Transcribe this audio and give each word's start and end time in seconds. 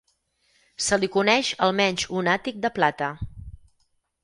Se 0.85 0.97
li 1.01 1.09
coneix 1.17 1.51
almenys 1.67 2.07
un 2.23 2.33
àtic 2.39 2.59
de 2.65 2.75
plata. 2.81 3.13